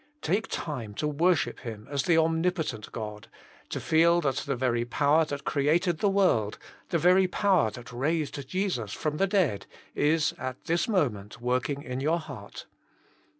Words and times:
Take 0.23 0.47
time 0.47 0.95
to 0.95 1.07
worship 1.07 1.59
Him 1.59 1.87
as 1.87 2.01
the 2.01 2.17
om 2.17 2.41
nipotent 2.41 2.91
God, 2.91 3.27
to 3.69 3.79
feel 3.79 4.19
that 4.21 4.37
the 4.37 4.55
very 4.55 4.83
power 4.83 5.25
that 5.25 5.43
created 5.43 5.99
the 5.99 6.09
world, 6.09 6.57
the 6.89 6.97
very 6.97 7.27
power 7.27 7.69
that 7.69 7.93
raised 7.93 8.47
Jesus 8.47 8.93
from 8.93 9.17
the 9.17 9.27
dead, 9.27 9.67
is 9.93 10.33
at 10.39 10.63
this 10.63 10.87
moment 10.87 11.39
working 11.39 11.83
in 11.83 11.99
your 11.99 12.17
heart. 12.17 12.65